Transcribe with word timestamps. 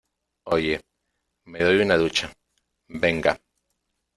oye, 0.45 0.81
me 1.45 1.59
doy 1.59 1.81
una 1.83 1.95
ducha. 1.95 2.33
venga. 2.87 3.39